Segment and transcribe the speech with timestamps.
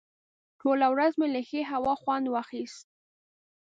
[0.59, 2.85] ټوله ورځ مې له ښې هوا خوند واخیست.